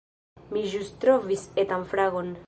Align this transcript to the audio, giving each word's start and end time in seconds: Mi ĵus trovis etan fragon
Mi 0.55 0.63
ĵus 0.71 0.89
trovis 1.03 1.43
etan 1.65 1.85
fragon 1.93 2.33